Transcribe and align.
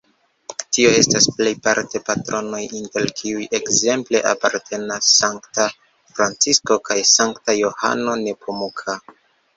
Tio 0.75 0.91
estas 0.99 1.27
plejparte 1.33 2.01
patronoj, 2.07 2.61
inter 2.79 3.05
kiuj 3.19 3.45
ekzemple 3.59 4.23
apartenas 4.31 5.11
sankta 5.19 5.69
Francisko 6.17 6.79
kaj 6.91 6.99
sankta 7.13 7.57
Johano 7.61 8.17
Nepomuka. 8.27 8.99